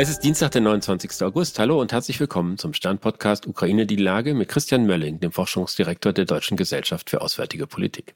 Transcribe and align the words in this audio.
Es 0.00 0.08
ist 0.08 0.20
Dienstag, 0.20 0.52
der 0.52 0.60
29. 0.60 1.24
August. 1.24 1.58
Hallo 1.58 1.80
und 1.80 1.90
herzlich 1.90 2.20
willkommen 2.20 2.56
zum 2.56 2.72
Stern-Podcast 2.72 3.48
Ukraine 3.48 3.84
die 3.84 3.96
Lage 3.96 4.32
mit 4.32 4.48
Christian 4.48 4.86
Mölling, 4.86 5.18
dem 5.18 5.32
Forschungsdirektor 5.32 6.12
der 6.12 6.24
Deutschen 6.24 6.56
Gesellschaft 6.56 7.10
für 7.10 7.20
Auswärtige 7.20 7.66
Politik. 7.66 8.14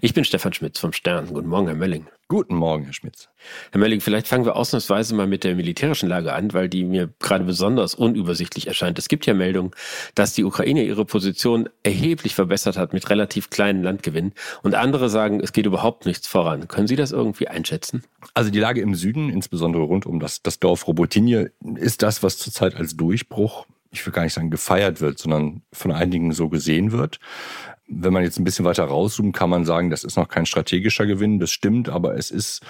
Ich 0.00 0.14
bin 0.14 0.24
Stefan 0.24 0.52
Schmitz 0.52 0.78
vom 0.78 0.92
Stern. 0.92 1.26
Guten 1.26 1.48
Morgen, 1.48 1.66
Herr 1.66 1.74
Mölling. 1.74 2.06
Guten 2.34 2.56
Morgen, 2.56 2.82
Herr 2.82 2.92
Schmitz. 2.92 3.28
Herr 3.70 3.78
Mölling, 3.78 4.00
vielleicht 4.00 4.26
fangen 4.26 4.44
wir 4.44 4.56
ausnahmsweise 4.56 5.14
mal 5.14 5.28
mit 5.28 5.44
der 5.44 5.54
militärischen 5.54 6.08
Lage 6.08 6.32
an, 6.32 6.52
weil 6.52 6.68
die 6.68 6.82
mir 6.82 7.14
gerade 7.20 7.44
besonders 7.44 7.94
unübersichtlich 7.94 8.66
erscheint. 8.66 8.98
Es 8.98 9.06
gibt 9.06 9.24
ja 9.26 9.34
Meldungen, 9.34 9.70
dass 10.16 10.32
die 10.32 10.42
Ukraine 10.42 10.82
ihre 10.82 11.04
Position 11.04 11.68
erheblich 11.84 12.34
verbessert 12.34 12.76
hat 12.76 12.92
mit 12.92 13.08
relativ 13.08 13.50
kleinen 13.50 13.84
Landgewinnen 13.84 14.32
und 14.64 14.74
andere 14.74 15.10
sagen, 15.10 15.38
es 15.38 15.52
geht 15.52 15.64
überhaupt 15.64 16.06
nichts 16.06 16.26
voran. 16.26 16.66
Können 16.66 16.88
Sie 16.88 16.96
das 16.96 17.12
irgendwie 17.12 17.46
einschätzen? 17.46 18.02
Also 18.34 18.50
die 18.50 18.58
Lage 18.58 18.80
im 18.80 18.96
Süden, 18.96 19.30
insbesondere 19.30 19.84
rund 19.84 20.04
um 20.04 20.18
das, 20.18 20.42
das 20.42 20.58
Dorf 20.58 20.88
Robotinie, 20.88 21.52
ist 21.76 22.02
das, 22.02 22.24
was 22.24 22.36
zurzeit 22.36 22.74
als 22.74 22.96
Durchbruch 22.96 23.64
ich 23.94 24.04
will 24.04 24.12
gar 24.12 24.24
nicht 24.24 24.34
sagen 24.34 24.50
gefeiert 24.50 25.00
wird, 25.00 25.18
sondern 25.18 25.62
von 25.72 25.92
einigen 25.92 26.32
so 26.32 26.48
gesehen 26.48 26.90
wird. 26.92 27.20
Wenn 27.86 28.12
man 28.12 28.22
jetzt 28.22 28.38
ein 28.38 28.44
bisschen 28.44 28.64
weiter 28.64 28.84
rauszoomt, 28.84 29.36
kann 29.36 29.50
man 29.50 29.64
sagen, 29.64 29.90
das 29.90 30.04
ist 30.04 30.16
noch 30.16 30.28
kein 30.28 30.46
strategischer 30.46 31.06
Gewinn, 31.06 31.38
das 31.38 31.50
stimmt, 31.50 31.88
aber 31.88 32.16
es 32.16 32.30
ist 32.30 32.62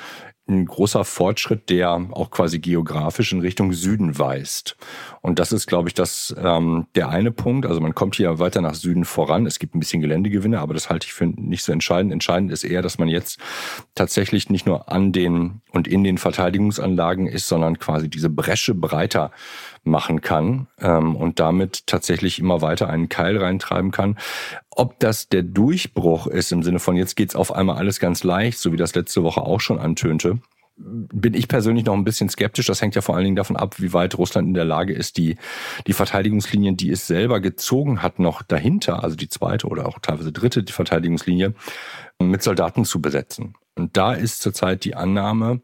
ein 0.47 0.67
großer 0.67 1.05
Fortschritt, 1.05 1.71
der 1.71 1.91
auch 2.13 2.31
quasi 2.31 2.59
geografisch 2.59 3.33
in 3.33 3.41
Richtung 3.41 3.73
Süden 3.73 4.19
weist. 4.19 4.77
Und 5.23 5.39
das 5.39 5.53
ist, 5.53 5.67
glaube 5.67 5.89
ich, 5.89 5.95
das 5.95 6.35
ähm, 6.39 6.87
der 6.95 7.09
eine 7.09 7.33
Punkt. 7.33 7.65
Also 7.65 7.81
man 7.81 7.95
kommt 7.95 8.17
hier 8.17 8.39
weiter 8.39 8.61
nach 8.61 8.75
Süden 8.75 9.07
voran. 9.07 9.47
Es 9.47 9.59
gibt 9.59 9.75
ein 9.75 9.81
bisschen 9.81 10.03
Geländegewinne, 10.03 10.61
aber 10.61 10.75
das 10.75 10.91
halte 10.91 11.07
ich 11.07 11.15
für 11.15 11.27
nicht 11.27 11.63
so 11.63 11.73
entscheidend. 11.73 12.13
Entscheidend 12.13 12.53
ist 12.53 12.63
eher, 12.63 12.83
dass 12.83 12.99
man 12.99 13.09
jetzt 13.09 13.39
tatsächlich 13.95 14.51
nicht 14.51 14.67
nur 14.67 14.93
an 14.93 15.13
den 15.13 15.63
und 15.73 15.89
in 15.89 16.05
den 16.05 16.19
Verteidigungsanlagen 16.19 17.27
ist, 17.27 17.49
sondern 17.49 17.79
quasi 17.79 18.11
diese 18.11 18.29
Bresche 18.29 18.75
breiter 18.75 19.31
machen 19.85 20.21
kann 20.21 20.67
ähm, 20.81 21.15
und 21.15 21.41
damit 21.41 21.87
tatsächlich 21.87 22.39
immer 22.39 22.63
weiter 22.63 22.89
einen 22.89 23.09
Keil 23.09 23.37
reintreiben 23.37 23.91
kann. 23.91 24.17
Ob 24.71 24.99
das 24.99 25.29
der 25.29 25.43
Durchbruch 25.43 26.27
ist 26.27 26.53
im 26.53 26.63
Sinne 26.63 26.81
von 26.81 26.97
jetzt 26.97 27.17
geht's 27.17 27.37
auf 27.37 27.53
einmal 27.53 27.77
alles 27.77 28.01
ganz 28.01 28.25
leicht, 28.25 28.59
so 28.59 28.73
wie 28.73 28.77
das 28.77 28.95
letzte 28.95 29.23
Woche 29.23 29.43
auch 29.43 29.61
schon 29.61 29.79
antönte, 29.79 30.39
bin 30.77 31.35
ich 31.35 31.47
persönlich 31.47 31.85
noch 31.85 31.95
ein 31.95 32.05
bisschen 32.05 32.29
skeptisch. 32.29 32.67
Das 32.67 32.83
hängt 32.83 32.95
ja 32.95 33.01
vor 33.01 33.15
allen 33.15 33.25
Dingen 33.25 33.37
davon 33.37 33.57
ab, 33.57 33.77
wie 33.79 33.93
weit 33.93 34.19
Russland 34.19 34.49
in 34.49 34.55
der 34.55 34.65
Lage 34.65 34.93
ist, 34.93 35.17
die, 35.17 35.37
die 35.87 35.93
Verteidigungslinien, 35.93 36.77
die 36.77 36.91
es 36.91 37.07
selber 37.07 37.41
gezogen 37.41 38.03
hat, 38.03 38.19
noch 38.19 38.43
dahinter, 38.43 39.05
also 39.05 39.17
die 39.17 39.29
zweite 39.29 39.69
oder 39.69 39.87
auch 39.87 40.01
teilweise 40.01 40.33
dritte 40.33 40.65
Verteidigungslinie, 40.73 41.55
mit 42.19 42.43
Soldaten 42.43 42.85
zu 42.85 43.01
besetzen. 43.01 43.55
Und 43.77 43.97
da 43.97 44.13
ist 44.13 44.41
zurzeit 44.41 44.85
die 44.85 44.95
Annahme, 44.95 45.61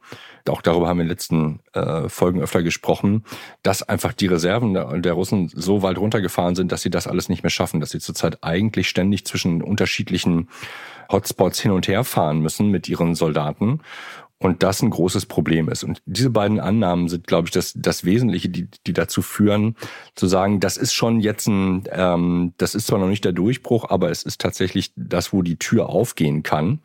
auch 0.49 0.63
darüber 0.63 0.89
haben 0.89 0.99
wir 0.99 1.03
in 1.03 1.09
den 1.09 1.13
letzten 1.13 1.61
äh, 1.75 2.09
Folgen 2.09 2.41
öfter 2.41 2.63
gesprochen, 2.63 3.25
dass 3.63 3.85
einfach 3.85 4.13
die 4.13 4.27
Reserven 4.27 4.75
der, 4.75 4.99
der, 4.99 5.13
Russen 5.13 5.49
so 5.55 5.83
weit 5.83 5.97
runtergefahren 5.97 6.57
sind, 6.57 6.73
dass 6.73 6.83
sie 6.83 6.91
das 6.91 7.07
alles 7.07 7.29
nicht 7.29 7.45
mehr 7.45 7.51
schaffen, 7.51 7.79
dass 7.79 7.91
sie 7.91 8.01
zurzeit 8.01 8.43
eigentlich 8.43 8.89
ständig 8.89 9.27
zwischen 9.27 9.63
unterschiedlichen 9.63 10.49
Hotspots 11.11 11.61
hin 11.61 11.71
und 11.71 11.87
her 11.87 12.03
fahren 12.03 12.41
müssen 12.41 12.69
mit 12.69 12.89
ihren 12.89 13.15
Soldaten. 13.15 13.81
Und 14.43 14.63
das 14.63 14.81
ein 14.81 14.89
großes 14.89 15.27
Problem 15.27 15.69
ist. 15.69 15.85
Und 15.85 16.01
diese 16.07 16.31
beiden 16.31 16.61
Annahmen 16.61 17.09
sind, 17.09 17.27
glaube 17.27 17.49
ich, 17.49 17.51
das, 17.53 17.75
das 17.77 18.07
Wesentliche, 18.07 18.49
die, 18.49 18.69
die 18.87 18.95
dazu 18.95 19.21
führen, 19.21 19.77
zu 20.15 20.27
sagen, 20.29 20.61
das 20.61 20.79
ist 20.79 20.95
schon 20.95 21.21
jetzt 21.21 21.47
ein, 21.47 21.85
ähm, 21.93 22.55
das 22.57 22.75
ist 22.75 22.87
zwar 22.87 22.99
noch 22.99 23.09
nicht 23.09 23.25
der 23.25 23.33
Durchbruch, 23.33 23.91
aber 23.91 24.11
es 24.11 24.23
ist 24.23 24.41
tatsächlich 24.41 24.93
das, 24.97 25.35
wo 25.35 25.43
die 25.43 25.59
Tür 25.59 25.91
aufgehen 25.91 26.43
kann 26.43 26.81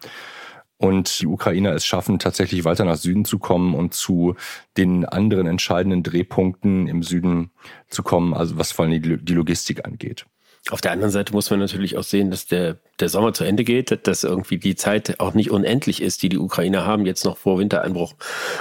und 0.77 1.21
die 1.21 1.27
Ukrainer 1.27 1.71
es 1.71 1.85
schaffen, 1.85 2.19
tatsächlich 2.19 2.65
weiter 2.65 2.83
nach 2.83 2.97
Süden 2.97 3.23
zu 3.23 3.39
kommen 3.39 3.73
und 3.73 3.93
zu 3.93 4.35
den 4.75 5.05
anderen 5.05 5.47
entscheidenden 5.47 6.03
Drehpunkten 6.03 6.87
im 6.87 7.03
Süden 7.03 7.51
zu 7.87 8.03
kommen, 8.03 8.33
also 8.33 8.57
was 8.57 8.73
vor 8.73 8.85
allem 8.85 9.01
die 9.01 9.33
Logistik 9.33 9.85
angeht. 9.85 10.25
Auf 10.71 10.81
der 10.81 10.91
anderen 10.91 11.11
Seite 11.11 11.31
muss 11.31 11.51
man 11.51 11.59
natürlich 11.59 11.95
auch 11.95 12.03
sehen, 12.03 12.31
dass 12.31 12.47
der, 12.47 12.77
der 12.99 13.09
Sommer 13.09 13.33
zu 13.33 13.43
Ende 13.43 13.63
geht, 13.63 14.07
dass 14.07 14.23
irgendwie 14.23 14.57
die 14.57 14.75
Zeit 14.75 15.19
auch 15.19 15.35
nicht 15.35 15.51
unendlich 15.51 16.01
ist, 16.01 16.23
die 16.23 16.29
die 16.29 16.39
Ukrainer 16.39 16.87
haben, 16.87 17.05
jetzt 17.05 17.23
noch 17.23 17.37
vor 17.37 17.59
Wintereinbruch 17.59 18.13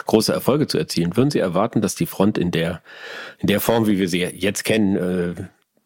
große 0.04 0.32
Erfolge 0.32 0.66
zu 0.66 0.76
erzielen. 0.76 1.16
Würden 1.16 1.30
Sie 1.30 1.38
erwarten, 1.38 1.80
dass 1.80 1.94
die 1.94 2.04
Front 2.04 2.36
in 2.36 2.50
der, 2.50 2.82
in 3.38 3.46
der 3.46 3.60
Form, 3.60 3.86
wie 3.86 3.98
wir 3.98 4.08
sie 4.08 4.20
jetzt 4.20 4.64
kennen, 4.64 4.96
äh, 4.96 5.34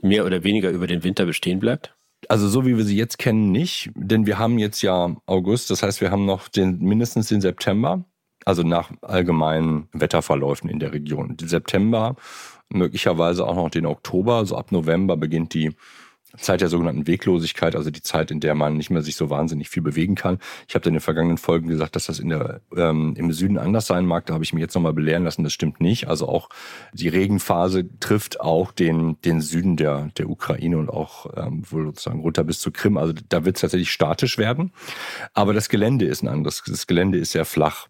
mehr 0.03 0.27
oder 0.27 0.43
weniger 0.43 0.71
über 0.71 0.89
den 0.89 1.05
Winter 1.05 1.25
bestehen 1.25 1.61
bleibt? 1.61 1.95
Also 2.29 2.49
so 2.49 2.67
wie 2.67 2.77
wir 2.77 2.85
sie 2.85 2.97
jetzt 2.97 3.19
kennen, 3.19 3.53
nicht, 3.53 3.91
denn 3.95 4.27
wir 4.27 4.39
haben 4.39 4.59
jetzt 4.59 4.83
ja 4.83 5.17
August, 5.27 5.71
das 5.71 5.85
heißt, 5.85 6.01
wir 6.01 6.11
haben 6.11 6.27
noch 6.27 6.49
den, 6.49 6.81
mindestens 6.81 7.29
den 7.29 7.41
September, 7.41 8.05
also 8.45 8.65
nach 8.65 8.91
allgemeinen 9.03 9.89
Wetterverläufen 9.93 10.69
in 10.69 10.81
der 10.81 10.93
Region. 10.93 11.37
Den 11.37 11.47
September, 11.47 12.17
möglicherweise 12.71 13.47
auch 13.47 13.55
noch 13.55 13.71
den 13.71 13.87
Oktober, 13.87 14.35
also 14.35 14.57
ab 14.57 14.73
November 14.73 15.17
beginnt 15.17 15.55
die 15.55 15.77
Zeit 16.37 16.61
der 16.61 16.69
sogenannten 16.69 17.07
Weglosigkeit, 17.07 17.75
also 17.75 17.91
die 17.91 18.03
Zeit, 18.03 18.31
in 18.31 18.41
der 18.41 18.55
man 18.55 18.77
nicht 18.77 18.91
mehr 18.91 19.03
sich 19.03 19.17
so 19.17 19.31
wahnsinnig 19.31 19.71
viel 19.71 19.83
bewegen 19.83 20.15
kann. 20.15 20.39
Ich 20.69 20.75
habe 20.75 20.87
in 20.87 20.95
den 20.95 21.01
vergangenen 21.01 21.39
Folgen 21.39 21.69
gesagt, 21.69 21.97
dass 21.97 22.07
das 22.07 22.19
in 22.19 22.29
der, 22.29 22.61
ähm, 22.77 23.15
im 23.17 23.33
Süden 23.33 23.57
anders 23.57 23.87
sein 23.87 24.05
mag. 24.05 24.27
Da 24.27 24.35
habe 24.35 24.45
ich 24.45 24.53
mir 24.53 24.61
jetzt 24.61 24.75
nochmal 24.75 24.93
belehren 24.93 25.25
lassen, 25.25 25.43
das 25.43 25.55
stimmt 25.55 25.81
nicht. 25.81 26.09
Also 26.09 26.29
auch 26.29 26.51
die 26.93 27.09
Regenphase 27.09 27.89
trifft 27.99 28.41
auch 28.41 28.73
den, 28.73 29.21
den 29.23 29.41
Süden 29.41 29.77
der, 29.77 30.11
der 30.19 30.29
Ukraine 30.29 30.77
und 30.77 30.91
auch 30.91 31.27
ähm, 31.37 31.63
wohl 31.71 31.87
sozusagen 31.87 32.21
runter 32.21 32.45
bis 32.45 32.61
zur 32.61 32.73
Krim. 32.73 32.99
Also 32.99 33.15
da 33.29 33.45
wird 33.45 33.57
es 33.57 33.63
tatsächlich 33.63 33.91
statisch 33.91 34.37
werden. 34.37 34.73
Aber 35.33 35.55
das 35.55 35.71
Gelände 35.71 36.05
ist 36.05 36.23
ein 36.23 36.29
anderes. 36.29 36.63
Das 36.67 36.87
Gelände 36.87 37.19
ist 37.19 37.33
sehr 37.33 37.47
flach. 37.47 37.89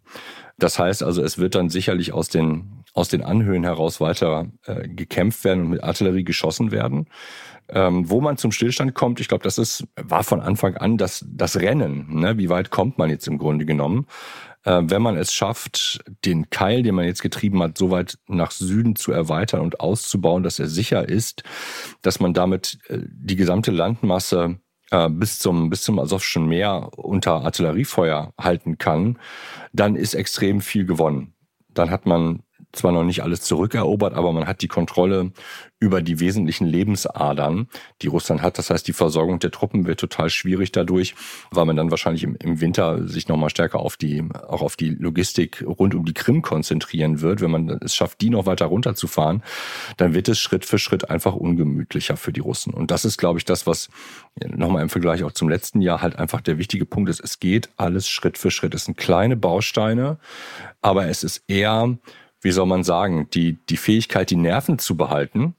Das 0.59 0.79
heißt 0.79 1.03
also, 1.05 1.23
es 1.23 1.39
wird 1.39 1.55
dann 1.55 1.71
sicherlich 1.71 2.13
aus 2.13 2.29
den, 2.29 2.78
aus 2.99 3.09
den 3.09 3.23
Anhöhen 3.23 3.63
heraus 3.63 4.01
weiter 4.01 4.47
äh, 4.67 4.89
gekämpft 4.89 5.45
werden 5.45 5.65
und 5.65 5.71
mit 5.71 5.85
Artillerie 5.85 6.25
geschossen 6.25 6.73
werden. 6.73 7.07
Ähm, 7.71 8.11
wo 8.11 8.21
man 8.21 8.39
zum 8.39 8.51
Stillstand 8.51 8.95
kommt, 8.95 9.21
ich 9.21 9.29
glaube, 9.29 9.45
das 9.45 9.57
ist, 9.57 9.85
war 9.95 10.25
von 10.25 10.41
Anfang 10.41 10.77
an 10.77 10.97
das, 10.97 11.25
das 11.29 11.57
Rennen. 11.61 12.07
Ne? 12.09 12.39
Wie 12.39 12.49
weit 12.49 12.71
kommt 12.71 12.99
man 12.99 13.09
jetzt 13.09 13.29
im 13.29 13.39
Grunde 13.39 13.67
genommen? 13.67 14.07
Äh, 14.65 14.83
wenn 14.85 15.01
man 15.01 15.17
es 15.17 15.33
schafft, 15.33 16.01
den 16.25 16.51
Keil, 16.51 16.83
den 16.83 16.97
man 16.97 17.05
jetzt 17.05 17.23
getrieben 17.23 17.63
hat, 17.63 17.79
so 17.79 17.91
weit 17.91 18.19
nach 18.27 18.51
Süden 18.51 18.97
zu 18.97 19.13
erweitern 19.13 19.61
und 19.61 19.79
auszubauen, 19.79 20.43
dass 20.43 20.59
er 20.59 20.67
sicher 20.67 21.09
ist, 21.09 21.45
dass 22.03 22.19
man 22.19 22.35
damit 22.35 22.79
äh, 22.89 22.99
die 23.05 23.37
gesamte 23.37 23.71
Landmasse 23.71 24.59
äh, 24.91 25.09
bis 25.09 25.39
zum, 25.39 25.71
bis 25.71 25.83
zum 25.83 26.01
Asowschen 26.01 26.47
Meer 26.47 26.91
unter 26.97 27.45
Artilleriefeuer 27.45 28.33
halten 28.41 28.79
kann, 28.79 29.19
dann 29.73 29.95
ist 29.95 30.15
extrem 30.15 30.61
viel 30.61 30.85
gewonnen. 30.85 31.35
Dann 31.69 31.91
hat 31.91 32.07
man 32.07 32.43
zwar 32.73 32.93
noch 32.93 33.05
nicht 33.05 33.23
alles 33.23 33.41
zurückerobert, 33.43 34.15
aber 34.15 34.33
man 34.33 34.47
hat 34.47 34.63
die 34.63 34.69
Kontrolle 34.69 35.33
über 35.81 36.03
die 36.03 36.19
wesentlichen 36.19 36.67
Lebensadern, 36.67 37.69
die 38.03 38.09
Russland 38.09 38.43
hat. 38.43 38.59
Das 38.59 38.71
heißt, 38.71 38.87
die 38.89 38.93
Versorgung 38.93 39.39
der 39.39 39.53
Truppen 39.53 39.87
wird 39.87 40.01
total 40.01 40.29
schwierig 40.29 40.73
dadurch, 40.73 41.15
weil 41.51 41.67
man 41.67 41.77
dann 41.77 41.91
wahrscheinlich 41.91 42.25
im, 42.25 42.37
im 42.37 42.61
Winter 42.61 43.07
sich 43.07 43.29
nochmal 43.29 43.51
stärker 43.51 43.79
auf 43.79 43.97
die, 43.97 44.25
auch 44.49 44.61
auf 44.61 44.77
die 44.77 44.91
Logistik 44.91 45.65
rund 45.67 45.95
um 45.95 46.05
die 46.05 46.15
Krim 46.15 46.43
konzentrieren 46.43 47.21
wird. 47.21 47.41
Wenn 47.41 47.51
man 47.51 47.69
es 47.69 47.95
schafft, 47.95 48.21
die 48.21 48.31
noch 48.31 48.47
weiter 48.47 48.67
runterzufahren, 48.67 49.43
dann 49.97 50.15
wird 50.15 50.29
es 50.29 50.41
Schritt 50.41 50.65
für 50.65 50.79
Schritt 50.79 51.11
einfach 51.11 51.35
ungemütlicher 51.35 52.17
für 52.17 52.33
die 52.33 52.41
Russen. 52.41 52.75
Und 52.75 52.91
das 52.91 53.05
ist, 53.05 53.17
glaube 53.17 53.39
ich, 53.39 53.45
das, 53.45 53.67
was 53.67 53.89
nochmal 54.45 54.83
im 54.83 54.89
Vergleich 54.89 55.23
auch 55.23 55.33
zum 55.33 55.49
letzten 55.49 55.81
Jahr 55.81 56.03
halt 56.03 56.17
einfach 56.17 56.41
der 56.41 56.59
wichtige 56.59 56.87
Punkt 56.87 57.09
ist. 57.09 57.21
Es 57.21 57.39
geht 57.39 57.71
alles 57.77 58.09
Schritt 58.09 58.37
für 58.37 58.51
Schritt. 58.51 58.75
Es 58.75 58.87
sind 58.87 58.97
kleine 58.97 59.37
Bausteine, 59.37 60.19
aber 60.83 61.07
es 61.07 61.23
ist 61.23 61.45
eher 61.47 61.97
wie 62.41 62.51
soll 62.51 62.67
man 62.67 62.85
sagen, 62.85 63.29
die, 63.33 63.59
die 63.69 63.77
Fähigkeit, 63.77 64.31
die 64.31 64.37
Nerven 64.37 64.79
zu 64.79 64.97
behalten 64.97 65.55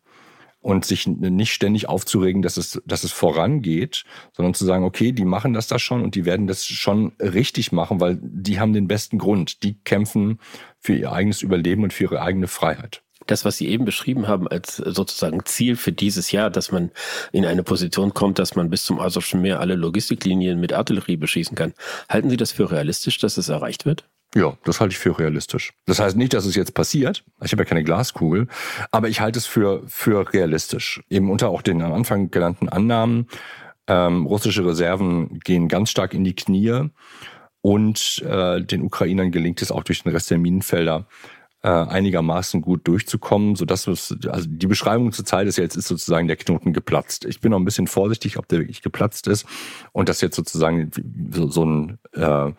und 0.62 0.86
sich 0.86 1.08
nicht 1.08 1.54
ständig 1.54 1.88
aufzuregen, 1.88 2.42
dass 2.42 2.58
es, 2.58 2.82
dass 2.86 3.04
es 3.04 3.12
vorangeht, 3.12 4.04
sondern 4.34 4.54
zu 4.54 4.66
sagen, 4.66 4.84
okay, 4.84 5.12
die 5.12 5.26
machen 5.26 5.54
das 5.54 5.68
da 5.68 5.80
schon 5.80 6.02
und 6.04 6.16
die 6.16 6.26
werden 6.26 6.48
das 6.48 6.66
schon 6.66 7.14
richtig 7.20 7.72
machen, 7.72 8.02
weil 8.02 8.20
die 8.22 8.60
haben 8.60 8.74
den 8.74 8.88
besten 8.88 9.18
Grund. 9.18 9.64
Die 9.64 9.80
kämpfen 9.84 10.40
für 10.80 10.96
ihr 10.96 11.12
eigenes 11.12 11.42
Überleben 11.42 11.84
und 11.84 11.94
für 11.94 12.06
ihre 12.06 12.22
eigene 12.22 12.48
Freiheit 12.48 13.02
das, 13.30 13.46
was 13.46 13.58
Sie 13.58 13.68
eben 13.68 13.86
beschrieben 13.86 14.28
haben 14.28 14.48
als 14.48 14.78
sozusagen 14.78 15.46
Ziel 15.46 15.76
für 15.76 15.92
dieses 15.92 16.32
Jahr, 16.32 16.50
dass 16.50 16.72
man 16.72 16.92
in 17.32 17.46
eine 17.46 17.64
Position 17.64 18.14
kommt, 18.14 18.40
dass 18.40 18.56
man 18.56 18.70
bis 18.70 18.86
zum 18.86 19.00
Asowschen 19.00 19.42
Meer 19.42 19.60
alle 19.60 19.76
Logistiklinien 19.76 20.60
mit 20.60 20.74
Artillerie 20.74 21.18
beschießen 21.18 21.56
kann. 21.56 21.74
Halten 22.10 22.30
Sie 22.30 22.38
das 22.38 22.52
für 22.52 22.72
realistisch, 22.72 23.20
dass 23.20 23.38
es 23.38 23.50
erreicht 23.50 23.86
wird? 23.86 24.06
Ja, 24.36 24.58
das 24.64 24.80
halte 24.80 24.92
ich 24.92 25.00
für 25.00 25.18
realistisch. 25.18 25.74
Das 25.86 26.00
heißt 26.00 26.16
nicht, 26.16 26.34
dass 26.34 26.46
es 26.46 26.56
jetzt 26.56 26.76
passiert. 26.76 27.24
Ich 27.44 27.52
habe 27.52 27.64
ja 27.64 27.70
keine 27.70 27.84
Glaskugel, 27.84 28.48
aber 28.92 29.10
ich 29.10 29.22
halte 29.22 29.40
es 29.40 29.48
für 29.48 29.82
für 29.88 30.32
realistisch. 30.32 31.02
Eben 31.10 31.32
unter 31.32 31.50
auch 31.50 31.64
den 31.64 31.82
am 31.82 31.94
Anfang 31.94 32.30
genannten 32.30 32.70
Annahmen. 32.70 33.28
Ähm, 33.88 34.28
russische 34.28 34.64
Reserven 34.64 35.40
gehen 35.40 35.68
ganz 35.68 35.90
stark 35.90 36.14
in 36.14 36.24
die 36.24 36.36
Knie 36.36 36.90
und 37.62 38.24
äh, 38.24 38.62
den 38.62 38.84
Ukrainern 38.84 39.32
gelingt 39.32 39.64
es 39.64 39.72
auch 39.72 39.84
durch 39.84 40.04
den 40.04 40.12
Rest 40.12 40.30
der 40.30 40.38
Minenfelder 40.38 41.08
äh, 41.62 41.68
einigermaßen 41.68 42.62
gut 42.62 42.88
durchzukommen, 42.88 43.56
sodass 43.56 43.86
es, 43.88 44.16
also 44.30 44.48
die 44.50 44.68
Beschreibung 44.68 45.12
zur 45.12 45.26
Zeit 45.26 45.46
ist 45.46 45.58
jetzt 45.58 45.76
ist 45.76 45.90
sozusagen 45.90 46.28
der 46.28 46.38
Knoten 46.38 46.72
geplatzt. 46.72 47.26
Ich 47.26 47.42
bin 47.42 47.52
noch 47.52 47.60
ein 47.60 47.66
bisschen 47.66 47.88
vorsichtig, 47.88 48.38
ob 48.38 48.48
der 48.48 48.60
wirklich 48.60 48.82
geplatzt 48.82 49.28
ist 49.28 49.46
und 49.92 50.08
das 50.08 50.22
jetzt 50.22 50.38
sozusagen 50.38 50.90
so, 51.34 51.50
so 51.50 51.66
ein, 51.66 51.98
äh, 52.14 52.52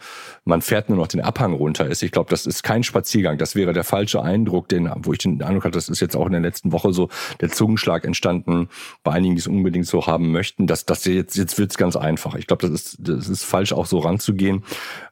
man 0.44 0.60
fährt 0.60 0.90
nur 0.90 0.98
noch 0.98 1.06
den 1.06 1.22
Abhang 1.22 1.54
runter 1.54 1.86
ist. 1.86 2.02
Ich 2.02 2.12
glaube, 2.12 2.28
das 2.28 2.44
ist 2.44 2.62
kein 2.62 2.82
Spaziergang. 2.82 3.38
Das 3.38 3.54
wäre 3.54 3.72
der 3.72 3.84
falsche 3.84 4.22
Eindruck, 4.22 4.68
den, 4.68 4.90
wo 4.96 5.12
ich 5.14 5.18
den 5.18 5.42
Eindruck 5.42 5.64
hatte, 5.64 5.78
das 5.78 5.88
ist 5.88 6.00
jetzt 6.00 6.14
auch 6.14 6.26
in 6.26 6.32
der 6.32 6.42
letzten 6.42 6.70
Woche 6.72 6.92
so 6.92 7.08
der 7.40 7.48
Zungenschlag 7.48 8.04
entstanden 8.04 8.68
bei 9.02 9.12
einigen, 9.12 9.34
die 9.34 9.40
es 9.40 9.46
unbedingt 9.46 9.86
so 9.86 10.06
haben 10.06 10.30
möchten, 10.30 10.66
dass 10.66 10.84
das 10.84 11.06
jetzt 11.06 11.38
jetzt 11.38 11.58
wird's 11.58 11.78
ganz 11.78 11.96
einfach. 11.96 12.34
Ich 12.34 12.46
glaube, 12.46 12.68
das 12.68 12.70
ist 12.70 12.98
das 13.00 13.30
ist 13.30 13.44
falsch 13.44 13.72
auch 13.72 13.86
so 13.86 13.98
ranzugehen, 14.00 14.62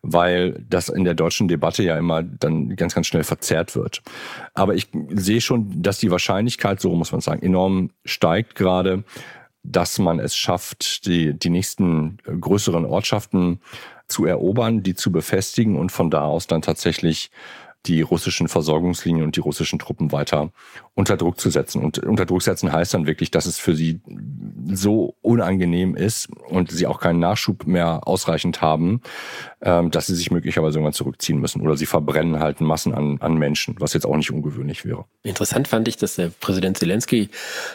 weil 0.02 0.62
das 0.68 0.90
in 0.90 1.04
der 1.04 1.14
deutschen 1.14 1.48
Debatte 1.48 1.82
ja 1.82 1.96
immer 1.96 2.22
dann 2.22 2.76
ganz 2.76 2.94
ganz 2.94 3.06
schnell 3.06 3.24
verzerrt 3.24 3.76
wird 3.76 3.77
wird. 3.78 4.02
Aber 4.54 4.74
ich 4.74 4.88
sehe 5.10 5.40
schon, 5.40 5.82
dass 5.82 5.98
die 5.98 6.10
Wahrscheinlichkeit, 6.10 6.80
so 6.80 6.94
muss 6.94 7.12
man 7.12 7.22
sagen, 7.22 7.42
enorm 7.42 7.90
steigt 8.04 8.54
gerade, 8.54 9.04
dass 9.62 9.98
man 9.98 10.18
es 10.18 10.36
schafft, 10.36 11.06
die, 11.06 11.32
die 11.34 11.50
nächsten 11.50 12.18
größeren 12.24 12.84
Ortschaften 12.84 13.60
zu 14.06 14.24
erobern, 14.24 14.82
die 14.82 14.94
zu 14.94 15.12
befestigen 15.12 15.76
und 15.76 15.92
von 15.92 16.10
da 16.10 16.24
aus 16.24 16.46
dann 16.46 16.62
tatsächlich 16.62 17.30
die 17.86 18.02
russischen 18.02 18.48
Versorgungslinien 18.48 19.24
und 19.24 19.36
die 19.36 19.40
russischen 19.40 19.78
Truppen 19.78 20.12
weiter 20.12 20.50
unter 20.94 21.16
Druck 21.16 21.38
zu 21.38 21.48
setzen. 21.48 21.82
Und 21.82 21.98
unter 21.98 22.26
Druck 22.26 22.42
setzen 22.42 22.72
heißt 22.72 22.92
dann 22.92 23.06
wirklich, 23.06 23.30
dass 23.30 23.46
es 23.46 23.58
für 23.58 23.74
sie 23.74 24.00
so 24.70 25.14
unangenehm 25.22 25.94
ist 25.94 26.28
und 26.48 26.70
sie 26.70 26.86
auch 26.86 27.00
keinen 27.00 27.20
Nachschub 27.20 27.66
mehr 27.66 28.06
ausreichend 28.06 28.60
haben, 28.60 29.00
ähm, 29.62 29.90
dass 29.90 30.06
sie 30.06 30.16
sich 30.16 30.30
möglicherweise 30.30 30.78
irgendwann 30.78 30.92
zurückziehen 30.92 31.38
müssen. 31.38 31.62
Oder 31.62 31.76
sie 31.76 31.86
verbrennen 31.86 32.40
halt 32.40 32.60
Massen 32.60 32.94
an, 32.94 33.18
an 33.20 33.34
Menschen, 33.36 33.76
was 33.78 33.92
jetzt 33.94 34.06
auch 34.06 34.16
nicht 34.16 34.32
ungewöhnlich 34.32 34.84
wäre. 34.84 35.04
Interessant 35.22 35.68
fand 35.68 35.86
ich, 35.86 35.96
dass 35.96 36.16
der 36.16 36.30
Präsident 36.40 36.78
Zelensky 36.78 37.28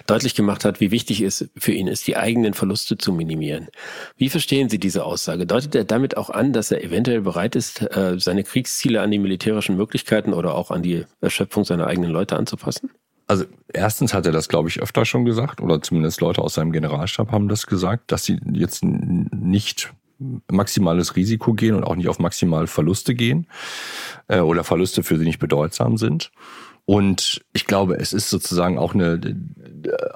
deutlich 0.06 0.36
gemacht 0.36 0.66
hat, 0.66 0.82
wie 0.82 0.92
wichtig 0.92 1.22
es 1.22 1.50
für 1.58 1.72
ihn 1.72 1.88
ist, 1.88 2.06
die 2.08 2.18
eigenen 2.18 2.54
Verluste 2.54 2.98
zu 2.98 3.14
minimieren. 3.14 3.70
Wie 4.18 4.30
verstehen 4.30 4.70
Sie 4.70 4.80
diese 4.80 5.06
Aussage? 5.06 5.46
Deutet 5.46 5.74
er 5.76 5.86
damit 5.86 6.18
auch 6.18 6.30
an, 6.30 6.52
dass 6.52 6.72
er 6.72 6.84
eventuell 6.84 7.22
bereit 7.22 7.56
ist, 7.56 7.82
äh, 7.82 8.20
seine 8.20 8.44
Kriegsziele 8.44 9.02
an 9.02 9.10
die 9.10 9.20
militärischen 9.20 9.78
Möglichkeiten 9.78 9.93
oder 10.34 10.56
auch 10.56 10.72
an 10.72 10.82
die 10.82 11.06
Erschöpfung 11.22 11.66
seiner 11.66 11.88
eigenen 11.88 12.12
Leute 12.12 12.36
anzupassen? 12.36 12.92
Also 13.28 13.46
erstens 13.72 14.14
hat 14.14 14.26
er 14.26 14.32
das, 14.32 14.50
glaube 14.50 14.70
ich, 14.70 14.82
öfter 14.82 15.06
schon 15.06 15.26
gesagt, 15.26 15.62
oder 15.62 15.82
zumindest 15.82 16.22
Leute 16.22 16.42
aus 16.42 16.56
seinem 16.56 16.72
Generalstab 16.72 17.32
haben 17.32 17.48
das 17.48 17.68
gesagt, 17.68 18.12
dass 18.12 18.26
sie 18.26 18.40
jetzt 18.52 18.84
nicht 18.84 19.94
maximales 20.52 21.16
Risiko 21.16 21.54
gehen 21.54 21.76
und 21.76 21.84
auch 21.84 21.96
nicht 21.96 22.10
auf 22.10 22.20
maximale 22.20 22.68
Verluste 22.68 23.16
gehen 23.16 23.48
äh, 24.28 24.40
oder 24.40 24.64
Verluste 24.64 25.04
für 25.04 25.18
sie 25.18 25.26
nicht 25.26 25.40
bedeutsam 25.40 25.98
sind. 25.98 26.32
Und 26.86 27.42
ich 27.54 27.66
glaube, 27.66 27.96
es 27.96 28.12
ist 28.12 28.30
sozusagen 28.30 28.78
auch 28.78 28.94
eine, 28.94 29.20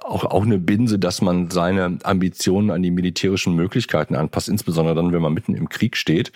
auch, 0.01 0.25
auch 0.25 0.43
eine 0.43 0.57
Binse, 0.57 0.99
dass 0.99 1.21
man 1.21 1.49
seine 1.49 1.99
Ambitionen 2.03 2.71
an 2.71 2.81
die 2.81 2.91
militärischen 2.91 3.55
Möglichkeiten 3.55 4.15
anpasst, 4.15 4.49
insbesondere 4.49 4.95
dann, 4.95 5.11
wenn 5.11 5.21
man 5.21 5.33
mitten 5.33 5.55
im 5.55 5.69
Krieg 5.69 5.97
steht, 5.97 6.31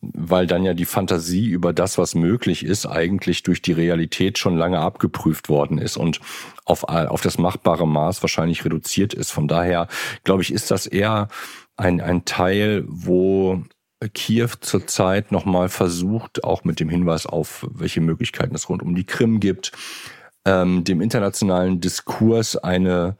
weil 0.00 0.46
dann 0.46 0.64
ja 0.64 0.74
die 0.74 0.84
Fantasie 0.84 1.48
über 1.48 1.72
das, 1.72 1.98
was 1.98 2.14
möglich 2.14 2.64
ist, 2.64 2.86
eigentlich 2.86 3.42
durch 3.42 3.62
die 3.62 3.72
Realität 3.72 4.38
schon 4.38 4.56
lange 4.56 4.78
abgeprüft 4.78 5.48
worden 5.48 5.78
ist 5.78 5.96
und 5.96 6.20
auf, 6.64 6.84
auf 6.84 7.20
das 7.22 7.38
machbare 7.38 7.86
Maß 7.86 8.22
wahrscheinlich 8.22 8.64
reduziert 8.64 9.14
ist. 9.14 9.30
Von 9.30 9.48
daher, 9.48 9.88
glaube 10.24 10.42
ich, 10.42 10.52
ist 10.52 10.70
das 10.70 10.86
eher 10.86 11.28
ein, 11.76 12.00
ein 12.00 12.24
Teil, 12.24 12.84
wo 12.86 13.62
Kiew 14.08 14.48
zurzeit 14.60 15.30
nochmal 15.30 15.68
versucht, 15.68 16.44
auch 16.44 16.64
mit 16.64 16.80
dem 16.80 16.88
Hinweis 16.88 17.26
auf, 17.26 17.66
welche 17.70 18.00
Möglichkeiten 18.00 18.54
es 18.54 18.68
rund 18.68 18.82
um 18.82 18.94
die 18.94 19.04
Krim 19.04 19.40
gibt, 19.40 19.72
ähm, 20.44 20.84
dem 20.84 21.00
internationalen 21.00 21.80
Diskurs 21.80 22.56
eine, 22.56 23.16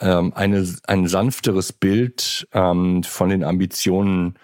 ähm, 0.00 0.32
eine, 0.34 0.66
ein 0.86 1.06
sanfteres 1.06 1.72
Bild 1.72 2.48
ähm, 2.52 3.02
von 3.02 3.28
den 3.28 3.44
Ambitionen 3.44 4.38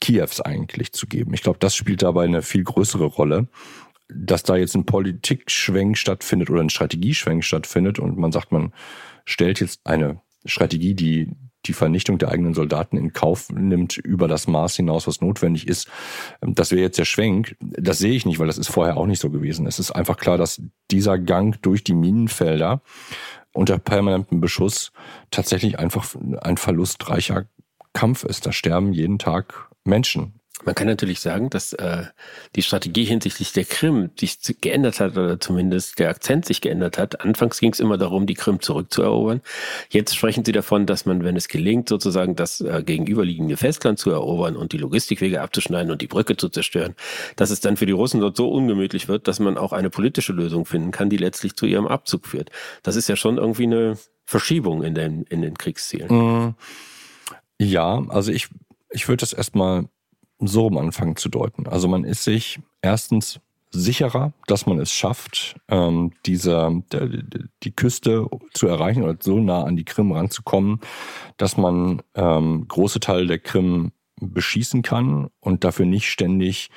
Kiews 0.00 0.40
eigentlich 0.40 0.92
zu 0.92 1.06
geben. 1.06 1.34
Ich 1.34 1.42
glaube, 1.42 1.58
das 1.58 1.74
spielt 1.74 2.02
dabei 2.02 2.24
eine 2.24 2.42
viel 2.42 2.64
größere 2.64 3.06
Rolle. 3.06 3.48
Dass 4.08 4.44
da 4.44 4.54
jetzt 4.54 4.76
ein 4.76 4.86
Politikschwenk 4.86 5.98
stattfindet 5.98 6.48
oder 6.48 6.60
ein 6.60 6.70
Strategieschwenk 6.70 7.42
stattfindet 7.42 7.98
und 7.98 8.16
man 8.16 8.30
sagt, 8.30 8.52
man 8.52 8.72
stellt 9.24 9.58
jetzt 9.58 9.80
eine 9.84 10.20
Strategie, 10.44 10.94
die 10.94 11.32
die 11.66 11.72
Vernichtung 11.72 12.18
der 12.18 12.30
eigenen 12.30 12.54
Soldaten 12.54 12.96
in 12.96 13.12
Kauf 13.12 13.50
nimmt 13.50 13.96
über 13.96 14.28
das 14.28 14.46
Maß 14.46 14.76
hinaus, 14.76 15.06
was 15.06 15.20
notwendig 15.20 15.66
ist. 15.68 15.88
Ähm, 16.42 16.54
das 16.54 16.70
wäre 16.70 16.82
jetzt 16.82 16.98
der 16.98 17.04
Schwenk. 17.04 17.56
Das 17.60 17.98
sehe 17.98 18.12
ich 18.12 18.26
nicht, 18.26 18.38
weil 18.38 18.46
das 18.46 18.58
ist 18.58 18.68
vorher 18.68 18.96
auch 18.96 19.06
nicht 19.06 19.20
so 19.20 19.30
gewesen. 19.30 19.66
Es 19.66 19.78
ist 19.78 19.90
einfach 19.90 20.16
klar, 20.16 20.38
dass 20.38 20.60
dieser 20.90 21.18
Gang 21.18 21.60
durch 21.62 21.84
die 21.84 21.94
Minenfelder 21.94 22.80
unter 23.52 23.78
permanentem 23.78 24.40
Beschuss 24.40 24.92
tatsächlich 25.30 25.78
einfach 25.78 26.14
ein 26.40 26.56
verlustreicher 26.56 27.46
Kampf 27.92 28.24
ist. 28.24 28.46
Da 28.46 28.52
sterben 28.52 28.92
jeden 28.92 29.18
Tag 29.18 29.70
Menschen. 29.84 30.40
Man 30.64 30.74
kann 30.74 30.86
natürlich 30.86 31.20
sagen, 31.20 31.50
dass 31.50 31.74
äh, 31.74 32.04
die 32.54 32.62
Strategie 32.62 33.04
hinsichtlich 33.04 33.52
der 33.52 33.66
Krim 33.66 34.10
sich 34.18 34.38
geändert 34.62 35.00
hat 35.00 35.12
oder 35.16 35.38
zumindest 35.38 35.98
der 35.98 36.08
Akzent 36.08 36.46
sich 36.46 36.62
geändert 36.62 36.96
hat. 36.96 37.20
Anfangs 37.20 37.60
ging 37.60 37.72
es 37.72 37.80
immer 37.80 37.98
darum, 37.98 38.26
die 38.26 38.34
Krim 38.34 38.60
zurückzuerobern. 38.60 39.42
Jetzt 39.90 40.16
sprechen 40.16 40.46
Sie 40.46 40.52
davon, 40.52 40.86
dass 40.86 41.04
man, 41.04 41.22
wenn 41.24 41.36
es 41.36 41.48
gelingt, 41.48 41.90
sozusagen 41.90 42.36
das 42.36 42.62
äh, 42.62 42.82
gegenüberliegende 42.82 43.58
Festland 43.58 43.98
zu 43.98 44.10
erobern 44.10 44.56
und 44.56 44.72
die 44.72 44.78
Logistikwege 44.78 45.42
abzuschneiden 45.42 45.92
und 45.92 46.00
die 46.00 46.06
Brücke 46.06 46.38
zu 46.38 46.48
zerstören, 46.48 46.94
dass 47.36 47.50
es 47.50 47.60
dann 47.60 47.76
für 47.76 47.86
die 47.86 47.92
Russen 47.92 48.20
dort 48.20 48.38
so 48.38 48.50
ungemütlich 48.50 49.08
wird, 49.08 49.28
dass 49.28 49.38
man 49.40 49.58
auch 49.58 49.74
eine 49.74 49.90
politische 49.90 50.32
Lösung 50.32 50.64
finden 50.64 50.90
kann, 50.90 51.10
die 51.10 51.18
letztlich 51.18 51.54
zu 51.54 51.66
ihrem 51.66 51.86
Abzug 51.86 52.26
führt. 52.26 52.50
Das 52.82 52.96
ist 52.96 53.08
ja 53.08 53.16
schon 53.16 53.36
irgendwie 53.36 53.64
eine 53.64 53.98
Verschiebung 54.24 54.82
in 54.82 54.94
den, 54.94 55.24
in 55.24 55.42
den 55.42 55.58
Kriegszielen. 55.58 56.08
Mm, 56.08 56.54
ja, 57.58 58.02
also 58.08 58.32
ich, 58.32 58.48
ich 58.90 59.06
würde 59.06 59.20
das 59.20 59.34
erstmal 59.34 59.84
so 60.38 60.68
am 60.68 60.78
Anfang 60.78 61.16
zu 61.16 61.28
deuten. 61.28 61.66
Also 61.66 61.88
man 61.88 62.04
ist 62.04 62.24
sich 62.24 62.60
erstens 62.82 63.40
sicherer, 63.70 64.32
dass 64.46 64.66
man 64.66 64.78
es 64.78 64.92
schafft, 64.92 65.56
ähm, 65.68 66.12
diese, 66.24 66.82
die, 66.92 67.44
die 67.62 67.72
Küste 67.72 68.26
zu 68.52 68.66
erreichen 68.66 69.02
oder 69.02 69.16
so 69.20 69.38
nah 69.38 69.64
an 69.64 69.76
die 69.76 69.84
Krim 69.84 70.12
ranzukommen, 70.12 70.80
dass 71.36 71.56
man 71.56 72.02
ähm, 72.14 72.66
große 72.68 73.00
Teile 73.00 73.26
der 73.26 73.38
Krim 73.38 73.92
beschießen 74.20 74.82
kann 74.82 75.28
und 75.40 75.64
dafür 75.64 75.84
nicht 75.84 76.08
ständig 76.08 76.70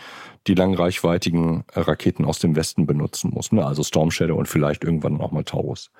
die 0.47 0.55
langreichweitigen 0.55 1.63
Raketen 1.71 2.25
aus 2.25 2.39
dem 2.39 2.55
Westen 2.55 2.85
benutzen 2.85 3.31
muss. 3.33 3.51
Ne? 3.51 3.65
Also 3.65 3.83
Storm 3.83 4.11
Shadow 4.11 4.35
und 4.35 4.47
vielleicht 4.47 4.83
irgendwann 4.83 5.21
auch 5.21 5.31
mal 5.31 5.43
Taurus. 5.43 5.91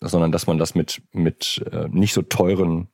Sondern 0.00 0.32
dass 0.32 0.46
man 0.46 0.58
das 0.58 0.74
mit, 0.74 1.02
mit 1.12 1.64
äh, 1.70 1.88
nicht 1.88 2.14
so 2.14 2.22
teuren 2.22 2.88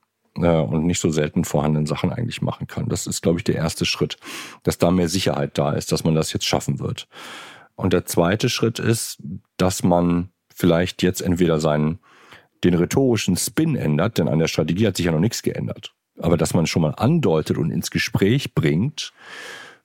und 0.48 0.86
nicht 0.86 1.00
so 1.00 1.10
selten 1.10 1.44
vorhandenen 1.44 1.86
Sachen 1.86 2.12
eigentlich 2.12 2.42
machen 2.42 2.66
kann. 2.66 2.88
Das 2.88 3.06
ist, 3.06 3.22
glaube 3.22 3.38
ich, 3.38 3.44
der 3.44 3.56
erste 3.56 3.84
Schritt, 3.84 4.16
dass 4.62 4.78
da 4.78 4.90
mehr 4.90 5.08
Sicherheit 5.08 5.58
da 5.58 5.72
ist, 5.72 5.92
dass 5.92 6.04
man 6.04 6.14
das 6.14 6.32
jetzt 6.32 6.46
schaffen 6.46 6.78
wird. 6.78 7.08
Und 7.74 7.92
der 7.92 8.04
zweite 8.04 8.48
Schritt 8.48 8.78
ist, 8.78 9.22
dass 9.56 9.82
man 9.82 10.30
vielleicht 10.54 11.02
jetzt 11.02 11.20
entweder 11.20 11.60
seinen 11.60 11.98
den 12.62 12.74
rhetorischen 12.74 13.36
Spin 13.36 13.74
ändert, 13.74 14.18
denn 14.18 14.28
an 14.28 14.38
der 14.38 14.48
Strategie 14.48 14.86
hat 14.86 14.96
sich 14.96 15.06
ja 15.06 15.12
noch 15.12 15.20
nichts 15.20 15.42
geändert. 15.42 15.94
Aber 16.18 16.36
dass 16.36 16.52
man 16.52 16.66
schon 16.66 16.82
mal 16.82 16.94
andeutet 16.94 17.56
und 17.56 17.70
ins 17.70 17.90
Gespräch 17.90 18.54
bringt, 18.54 19.12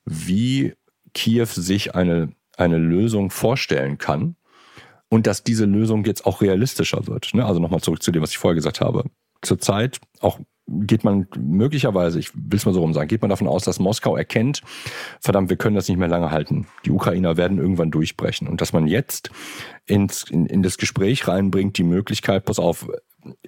wie 0.03 0.73
Kiew 1.13 1.45
sich 1.45 1.95
eine, 1.95 2.33
eine 2.57 2.77
Lösung 2.77 3.29
vorstellen 3.29 3.97
kann 3.97 4.35
und 5.07 5.27
dass 5.27 5.43
diese 5.43 5.63
Lösung 5.63 6.03
jetzt 6.03 6.25
auch 6.25 6.41
realistischer 6.41 7.07
wird. 7.07 7.33
Ne? 7.33 7.45
Also 7.45 7.61
nochmal 7.61 7.79
zurück 7.79 8.03
zu 8.03 8.11
dem, 8.11 8.21
was 8.21 8.31
ich 8.31 8.37
vorher 8.37 8.55
gesagt 8.55 8.81
habe 8.81 9.05
zurzeit 9.41 9.99
auch 10.19 10.39
geht 10.67 11.03
man 11.03 11.27
möglicherweise, 11.37 12.19
ich 12.19 12.33
will 12.33 12.57
es 12.57 12.65
mal 12.65 12.73
so 12.73 12.81
rum 12.81 12.93
sagen, 12.93 13.07
geht 13.07 13.21
man 13.21 13.29
davon 13.29 13.47
aus, 13.47 13.63
dass 13.63 13.79
Moskau 13.79 14.17
erkennt, 14.17 14.61
verdammt, 15.19 15.49
wir 15.49 15.57
können 15.57 15.75
das 15.75 15.87
nicht 15.87 15.97
mehr 15.97 16.07
lange 16.07 16.31
halten. 16.31 16.67
Die 16.85 16.91
Ukrainer 16.91 17.37
werden 17.37 17.59
irgendwann 17.59 17.91
durchbrechen. 17.91 18.47
Und 18.47 18.61
dass 18.61 18.73
man 18.73 18.87
jetzt 18.87 19.29
ins, 19.85 20.23
in, 20.23 20.47
in 20.47 20.63
das 20.63 20.77
Gespräch 20.77 21.27
reinbringt, 21.27 21.77
die 21.77 21.83
Möglichkeit, 21.83 22.45
pass 22.45 22.57
auf, 22.57 22.87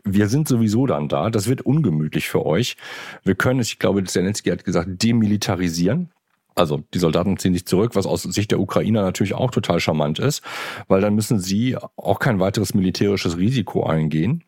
wir 0.04 0.28
sind 0.28 0.48
sowieso 0.48 0.86
dann 0.86 1.08
da, 1.08 1.30
das 1.30 1.48
wird 1.48 1.62
ungemütlich 1.62 2.30
für 2.30 2.46
euch. 2.46 2.78
Wir 3.24 3.36
können 3.36 3.60
es, 3.60 3.70
ich 3.70 3.80
glaube, 3.80 4.04
Zelensky 4.04 4.50
hat 4.50 4.64
gesagt, 4.64 5.02
demilitarisieren. 5.02 6.12
Also 6.56 6.84
die 6.94 7.00
Soldaten 7.00 7.38
ziehen 7.38 7.54
sich 7.54 7.68
zurück, 7.68 7.96
was 7.96 8.08
aus 8.08 8.24
Sicht 8.24 8.50
der 8.50 8.60
Ukrainer 8.60 9.04
natürlich 9.04 9.36
auch 9.36 9.52
total 9.52 9.80
charmant 9.80 10.18
ist, 10.18 10.42
weil 10.88 11.02
dann 11.02 11.14
müssen 11.14 11.40
sie 11.40 11.78
auch 11.96 12.18
kein 12.18 12.40
weiteres 12.40 12.74
militärisches 12.74 13.38
Risiko 13.38 13.86
eingehen 13.86 14.44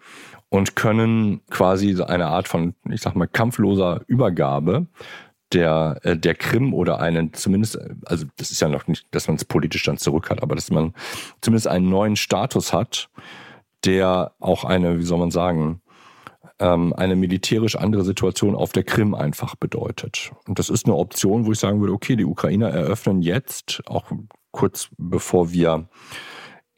und 0.50 0.75
können 0.75 1.41
quasi 1.50 2.01
eine 2.01 2.27
Art 2.27 2.48
von, 2.48 2.75
ich 2.89 3.01
sag 3.01 3.15
mal, 3.15 3.27
kampfloser 3.27 4.01
Übergabe 4.08 4.88
der, 5.53 6.00
äh, 6.03 6.18
der 6.18 6.36
Krim 6.36 6.74
oder 6.74 7.00
einen 7.00 7.34
zumindest, 7.34 7.79
also 8.06 8.25
das 8.38 8.51
ist 8.51 8.62
ja 8.62 8.68
noch 8.68 8.88
nicht, 8.88 9.06
dass 9.12 9.27
man 9.27 9.38
es 9.38 9.46
politisch 9.46 9.84
dann 9.84 9.98
zurück 9.98 10.29
hat, 10.29 10.44
aber 10.44 10.56
dass 10.56 10.70
man 10.72 10.94
zumindest 11.41 11.68
einen 11.68 11.89
neuen 11.89 12.15
Status 12.15 12.74
hat, 12.74 13.10
der 13.86 14.34
auch 14.39 14.63
eine, 14.63 15.00
wie 15.00 15.03
soll 15.03 15.20
man 15.20 15.32
sagen, 15.32 15.82
ähm, 16.60 16.94
eine 16.94 17.15
militärisch 17.15 17.75
andere 17.75 18.03
Situation 18.03 18.56
auf 18.56 18.72
der 18.72 18.84
Krim 18.84 19.15
einfach 19.15 19.56
bedeutet. 19.56 20.32
Und 20.48 20.60
das 20.60 20.70
ist 20.70 20.86
eine 20.86 20.96
Option, 20.96 21.46
wo 21.46 21.51
ich 21.51 21.60
sagen 21.60 21.79
würde, 21.79 21.94
okay, 21.94 22.15
die 22.15 22.25
Ukrainer 22.25 22.70
eröffnen 22.70 23.22
jetzt 23.22 23.82
auch 23.88 24.12
kurz 24.51 24.89
bevor 24.98 25.51
wir 25.51 25.88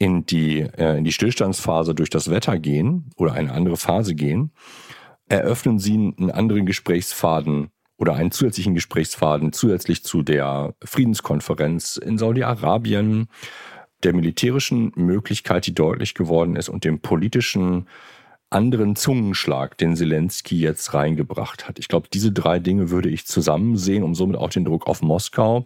in 0.02 0.26
die, 0.26 0.62
äh, 0.62 0.98
in 0.98 1.04
die 1.04 1.12
Stillstandsphase 1.12 1.94
durch 1.94 2.10
das 2.10 2.28
Wetter 2.28 2.58
gehen 2.58 3.10
oder 3.16 3.34
eine 3.34 3.52
andere 3.52 3.76
Phase 3.76 4.16
gehen, 4.16 4.50
eröffnen 5.28 5.78
Sie 5.78 5.94
einen 5.94 6.32
anderen 6.32 6.66
Gesprächsfaden 6.66 7.70
oder 7.98 8.14
einen 8.14 8.32
zusätzlichen 8.32 8.74
Gesprächsfaden 8.74 9.52
zusätzlich 9.52 10.02
zu 10.02 10.22
der 10.22 10.74
Friedenskonferenz 10.84 11.98
in 11.98 12.18
Saudi-Arabien, 12.18 13.28
der 14.02 14.12
militärischen 14.12 14.90
Möglichkeit, 14.96 15.68
die 15.68 15.74
deutlich 15.74 16.14
geworden 16.14 16.56
ist 16.56 16.68
und 16.68 16.82
dem 16.82 16.98
politischen 16.98 17.86
anderen 18.50 18.96
Zungenschlag, 18.96 19.78
den 19.78 19.94
Zelensky 19.94 20.58
jetzt 20.58 20.94
reingebracht 20.94 21.68
hat. 21.68 21.78
Ich 21.78 21.86
glaube, 21.86 22.08
diese 22.12 22.32
drei 22.32 22.58
Dinge 22.58 22.90
würde 22.90 23.08
ich 23.08 23.24
zusammen 23.24 23.76
sehen, 23.76 24.02
um 24.02 24.16
somit 24.16 24.36
auch 24.36 24.50
den 24.50 24.64
Druck 24.64 24.88
auf 24.88 25.00
Moskau 25.00 25.64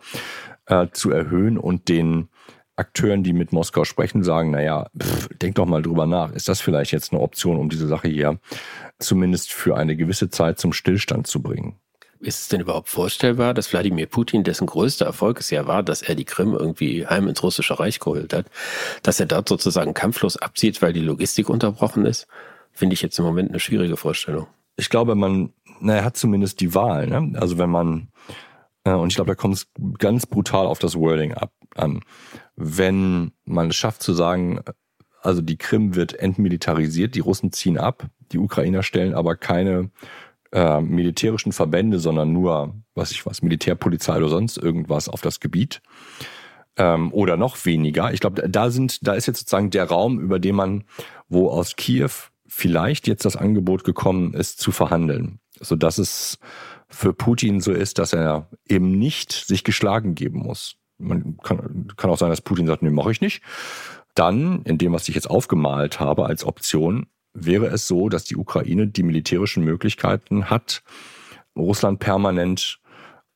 äh, 0.67 0.89
zu 0.93 1.11
erhöhen 1.11 1.57
und 1.57 1.89
den 1.89 2.29
Akteuren, 2.77 3.23
die 3.23 3.33
mit 3.33 3.53
Moskau 3.53 3.85
sprechen, 3.85 4.23
sagen, 4.23 4.51
naja, 4.51 4.89
pff, 4.99 5.29
denk 5.41 5.55
doch 5.57 5.67
mal 5.67 5.83
drüber 5.83 6.07
nach. 6.07 6.33
Ist 6.33 6.49
das 6.49 6.61
vielleicht 6.61 6.93
jetzt 6.93 7.13
eine 7.13 7.23
Option, 7.23 7.57
um 7.57 7.71
diese 7.71 7.89
Sache 7.89 8.09
hier 8.09 8.39
zumindest 8.99 9.53
für 9.53 9.77
eine 9.77 9.97
gewisse 9.97 10.29
Zeit 10.29 10.59
zum 10.59 10.73
Stillstand 10.73 11.27
zu 11.27 11.43
bringen? 11.43 11.77
Ist 12.21 12.41
es 12.41 12.49
denn 12.49 12.61
überhaupt 12.61 12.89
vorstellbar, 12.89 13.53
dass 13.53 13.73
Wladimir 13.73 14.07
Putin, 14.07 14.43
dessen 14.43 14.67
größter 14.67 15.05
Erfolg 15.05 15.41
es 15.41 15.51
ja 15.51 15.67
war, 15.67 15.83
dass 15.83 16.03
er 16.03 16.15
die 16.15 16.25
Krim 16.25 16.55
irgendwie 16.55 17.07
heim 17.07 17.29
ins 17.29 17.43
russische 17.43 17.79
Reich 17.79 18.01
geholt 18.01 18.33
hat, 18.33 18.47
dass 19.03 19.21
er 19.21 19.27
dort 19.27 19.49
sozusagen 19.49 19.93
kampflos 19.93 20.37
abzieht, 20.37 20.81
weil 20.81 20.93
die 20.93 21.01
Logistik 21.01 21.49
unterbrochen 21.51 22.07
ist? 22.07 22.27
Finde 22.73 22.95
ich 22.95 23.03
jetzt 23.03 23.19
im 23.19 23.25
Moment 23.25 23.51
eine 23.51 23.61
schwierige 23.61 23.97
Vorstellung. 23.97 24.47
Ich 24.77 24.91
glaube, 24.91 25.15
man, 25.15 25.53
na, 25.81 25.97
er 25.97 26.05
hat 26.05 26.17
zumindest 26.17 26.61
die 26.61 26.75
Wahl. 26.75 27.07
Ne? 27.07 27.39
Also 27.39 27.59
wenn 27.59 27.71
man, 27.71 28.09
und 28.95 29.09
ich 29.09 29.17
glaube, 29.17 29.31
da 29.31 29.35
kommt 29.35 29.55
es 29.55 29.67
ganz 29.99 30.27
brutal 30.27 30.67
auf 30.67 30.79
das 30.79 30.97
Wording 30.97 31.35
ab, 31.35 31.53
an. 31.75 32.01
Wenn 32.55 33.33
man 33.45 33.69
es 33.69 33.77
schafft 33.77 34.03
zu 34.03 34.13
sagen, 34.13 34.61
also 35.23 35.43
die 35.43 35.57
Krim 35.57 35.95
wird 35.95 36.15
entmilitarisiert, 36.15 37.15
die 37.15 37.21
Russen 37.21 37.53
ziehen 37.53 37.79
ab, 37.79 38.07
die 38.33 38.39
Ukrainer 38.39 38.83
stellen 38.83 39.15
aber 39.15 39.37
keine 39.37 39.91
äh, 40.53 40.81
militärischen 40.81 41.53
Verbände, 41.53 41.99
sondern 41.99 42.33
nur, 42.33 42.75
was 42.95 43.11
ich 43.11 43.27
was, 43.27 43.43
Militärpolizei 43.43 44.17
oder 44.17 44.29
sonst 44.29 44.57
irgendwas 44.57 45.09
auf 45.09 45.21
das 45.21 45.41
Gebiet. 45.41 45.83
Ähm, 46.77 47.13
oder 47.13 47.37
noch 47.37 47.65
weniger. 47.65 48.13
Ich 48.13 48.21
glaube, 48.21 48.49
da 48.49 48.71
sind, 48.71 49.07
da 49.07 49.15
ist 49.15 49.27
jetzt 49.27 49.41
sozusagen 49.41 49.71
der 49.71 49.85
Raum, 49.85 50.21
über 50.21 50.39
den 50.39 50.55
man, 50.55 50.85
wo 51.29 51.49
aus 51.49 51.75
Kiew 51.77 52.11
vielleicht 52.47 53.09
jetzt 53.09 53.25
das 53.25 53.37
Angebot 53.37 53.83
gekommen 53.83 54.35
ist, 54.35 54.61
zu 54.61 54.73
verhandeln. 54.73 55.41
So 55.59 55.75
dass 55.75 55.99
es 55.99 56.39
für 56.89 57.13
Putin 57.13 57.61
so 57.61 57.73
ist, 57.73 57.99
dass 57.99 58.13
er 58.13 58.49
eben 58.69 58.91
nicht 58.99 59.33
sich 59.33 59.65
geschlagen 59.65 60.15
geben 60.15 60.41
muss. 60.41 60.77
Man 60.99 61.37
kann, 61.39 61.93
kann 61.97 62.11
auch 62.11 62.19
sein, 62.19 62.31
dass 62.31 62.41
Putin 62.41 62.67
sagt, 62.67 62.83
nee, 62.83 62.91
mache 62.91 63.13
ich 63.13 63.21
nicht. 63.21 63.43
Dann, 64.15 64.63
in 64.63 64.79
dem, 64.79 64.93
was 64.93 65.09
ich 65.09 65.15
jetzt 65.15 65.29
aufgemalt 65.29 66.01
habe 66.01 66.27
als 66.27 66.45
Option, 66.45 67.07
wäre 67.35 67.67
es 67.67 67.87
so, 67.87 68.09
dass 68.09 68.25
die 68.25 68.37
Ukraine 68.37 68.87
die 68.87 69.03
militärischen 69.03 69.63
Möglichkeiten 69.63 70.49
hat, 70.49 70.83
Russland 71.55 71.99
permanent 71.99 72.81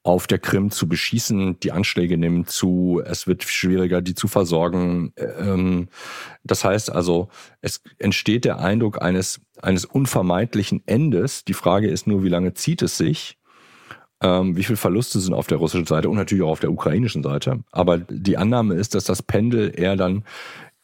auf 0.03 0.27
der 0.27 0.39
Krim 0.39 0.71
zu 0.71 0.89
beschießen, 0.89 1.61
die 1.61 1.73
Anschläge 1.73 2.17
nehmen 2.17 2.47
zu, 2.47 3.03
es 3.05 3.27
wird 3.27 3.45
schwieriger, 3.45 4.01
die 4.01 4.15
zu 4.15 4.29
versorgen. 4.29 5.13
Ähm, 5.17 5.89
das 6.43 6.65
heißt 6.65 6.91
also, 6.91 7.29
es 7.61 7.83
entsteht 7.99 8.47
der 8.47 8.61
Eindruck 8.61 9.03
eines, 9.03 9.43
eines 9.61 9.85
unvermeidlichen 9.85 10.83
Endes. 10.87 11.45
Die 11.45 11.53
Frage 11.53 11.89
ist 11.89 12.07
nur, 12.07 12.25
wie 12.25 12.31
lange 12.31 12.55
zieht 12.55 12.81
es 12.81 12.97
sich? 12.97 13.37
Ähm, 14.23 14.57
wie 14.57 14.65
viele 14.65 14.77
Verluste 14.77 15.19
sind 15.19 15.35
auf 15.35 15.47
der 15.47 15.59
russischen 15.59 15.87
Seite 15.87 16.11
und 16.11 16.17
natürlich 16.17 16.45
auch 16.45 16.51
auf 16.51 16.61
der 16.61 16.73
ukrainischen 16.73 17.23
Seite. 17.23 17.61
Aber 17.73 17.99
die 17.99 18.37
Annahme 18.37 18.75
ist, 18.75 18.95
dass 18.95 19.05
das 19.05 19.23
Pendel 19.23 19.73
eher 19.75 19.97
dann 19.97 20.25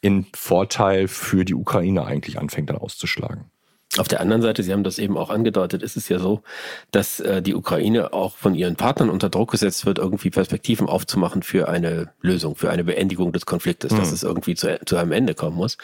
in 0.00 0.26
Vorteil 0.35 1.09
für 1.09 1.45
die 1.45 1.55
Ukraine 1.55 2.05
eigentlich 2.07 2.38
anfängt 2.38 2.71
dann 2.71 2.78
auszuschlagen. 2.78 3.50
Auf 3.98 4.08
der 4.08 4.20
anderen 4.20 4.42
Seite, 4.42 4.62
Sie 4.62 4.72
haben 4.72 4.84
das 4.84 4.98
eben 4.98 5.16
auch 5.16 5.30
angedeutet, 5.30 5.82
ist 5.82 5.96
es 5.96 6.08
ja 6.08 6.18
so, 6.18 6.42
dass 6.90 7.20
äh, 7.20 7.42
die 7.42 7.54
Ukraine 7.54 8.12
auch 8.12 8.36
von 8.36 8.54
ihren 8.54 8.76
Partnern 8.76 9.10
unter 9.10 9.28
Druck 9.28 9.50
gesetzt 9.50 9.86
wird, 9.86 9.98
irgendwie 9.98 10.30
Perspektiven 10.30 10.88
aufzumachen 10.88 11.42
für 11.42 11.68
eine 11.68 12.10
Lösung, 12.20 12.56
für 12.56 12.70
eine 12.70 12.84
Beendigung 12.84 13.32
des 13.32 13.46
Konfliktes, 13.46 13.92
mhm. 13.92 13.98
dass 13.98 14.12
es 14.12 14.22
irgendwie 14.22 14.54
zu, 14.54 14.78
zu 14.84 14.96
einem 14.96 15.12
Ende 15.12 15.34
kommen 15.34 15.56
muss. 15.56 15.78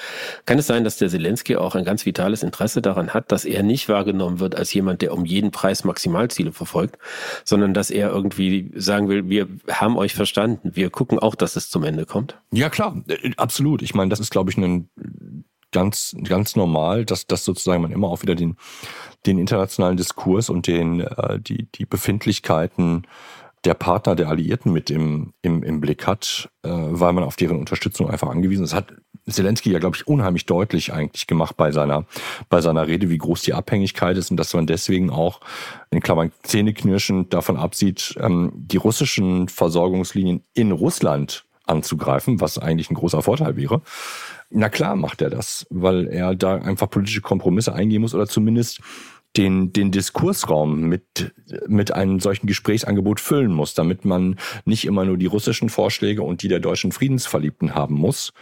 Kann 0.46 0.58
es 0.58 0.66
sein, 0.66 0.84
dass 0.84 0.96
der 0.96 1.08
Zelensky 1.08 1.56
auch 1.56 1.74
ein 1.74 1.84
ganz 1.84 2.06
vitales 2.06 2.42
Interesse 2.42 2.82
daran 2.82 3.14
hat, 3.14 3.32
dass 3.32 3.44
er 3.44 3.62
nicht 3.62 3.88
wahrgenommen 3.88 4.40
wird 4.40 4.54
als 4.54 4.72
jemand, 4.74 5.02
der 5.02 5.12
um 5.12 5.24
jeden 5.24 5.50
Preis 5.50 5.84
Maximalziele 5.84 6.52
verfolgt, 6.52 6.98
sondern 7.44 7.74
dass 7.74 7.90
er 7.90 8.10
irgendwie 8.10 8.70
sagen 8.74 9.08
will, 9.08 9.28
wir 9.28 9.48
haben 9.70 9.96
euch 9.96 10.14
verstanden, 10.14 10.72
wir 10.74 10.90
gucken 10.90 11.18
auch, 11.18 11.34
dass 11.34 11.56
es 11.56 11.70
zum 11.70 11.84
Ende 11.84 12.06
kommt? 12.06 12.36
Ja, 12.52 12.68
klar, 12.68 13.02
äh, 13.08 13.30
absolut. 13.36 13.82
Ich 13.82 13.94
meine, 13.94 14.10
das 14.10 14.20
ist, 14.20 14.30
glaube 14.30 14.50
ich, 14.50 14.56
ein 14.56 14.88
ganz, 15.72 16.14
ganz 16.22 16.56
normal, 16.56 17.04
dass, 17.04 17.26
dass 17.26 17.44
sozusagen 17.44 17.82
man 17.82 17.92
immer 17.92 18.08
auch 18.08 18.22
wieder 18.22 18.34
den, 18.34 18.56
den 19.26 19.38
internationalen 19.38 19.96
Diskurs 19.96 20.50
und 20.50 20.66
den, 20.66 21.00
äh, 21.00 21.40
die, 21.40 21.68
die 21.74 21.86
Befindlichkeiten 21.86 23.06
der 23.64 23.74
Partner 23.74 24.16
der 24.16 24.28
Alliierten 24.28 24.72
mit 24.72 24.90
im, 24.90 25.34
im, 25.42 25.62
im 25.62 25.80
Blick 25.80 26.06
hat, 26.06 26.50
äh, 26.62 26.68
weil 26.70 27.12
man 27.12 27.24
auf 27.24 27.36
deren 27.36 27.58
Unterstützung 27.58 28.10
einfach 28.10 28.28
angewiesen 28.28 28.64
ist. 28.64 28.72
Das 28.72 28.78
hat 28.78 28.94
Zelensky 29.28 29.70
ja, 29.70 29.78
glaube 29.78 29.96
ich, 29.96 30.08
unheimlich 30.08 30.46
deutlich 30.46 30.92
eigentlich 30.92 31.28
gemacht 31.28 31.56
bei 31.56 31.70
seiner, 31.70 32.04
bei 32.48 32.60
seiner 32.60 32.88
Rede, 32.88 33.08
wie 33.08 33.18
groß 33.18 33.42
die 33.42 33.54
Abhängigkeit 33.54 34.16
ist 34.16 34.32
und 34.32 34.36
dass 34.36 34.52
man 34.54 34.66
deswegen 34.66 35.10
auch 35.10 35.40
in 35.90 36.00
Klammern 36.00 36.32
zähneknirschend 36.42 37.32
davon 37.32 37.56
absieht, 37.56 38.16
ähm, 38.20 38.52
die 38.54 38.78
russischen 38.78 39.48
Versorgungslinien 39.48 40.42
in 40.54 40.72
Russland 40.72 41.44
anzugreifen, 41.64 42.40
was 42.40 42.58
eigentlich 42.58 42.90
ein 42.90 42.94
großer 42.94 43.22
Vorteil 43.22 43.56
wäre. 43.56 43.82
Na 44.54 44.68
klar 44.68 44.96
macht 44.96 45.22
er 45.22 45.30
das, 45.30 45.66
weil 45.70 46.06
er 46.08 46.34
da 46.34 46.56
einfach 46.56 46.90
politische 46.90 47.22
Kompromisse 47.22 47.72
eingehen 47.72 48.02
muss 48.02 48.14
oder 48.14 48.26
zumindest 48.26 48.80
den, 49.36 49.72
den 49.72 49.90
Diskursraum 49.90 50.82
mit, 50.82 51.32
mit 51.66 51.92
einem 51.92 52.20
solchen 52.20 52.46
Gesprächsangebot 52.46 53.18
füllen 53.18 53.52
muss, 53.52 53.74
damit 53.74 54.04
man 54.04 54.38
nicht 54.64 54.84
immer 54.84 55.04
nur 55.04 55.16
die 55.16 55.26
russischen 55.26 55.70
Vorschläge 55.70 56.22
und 56.22 56.42
die 56.42 56.48
der 56.48 56.60
deutschen 56.60 56.92
Friedensverliebten 56.92 57.74
haben 57.74 57.94
muss, 57.94 58.32